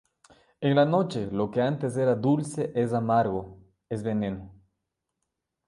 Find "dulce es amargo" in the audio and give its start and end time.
2.15-3.59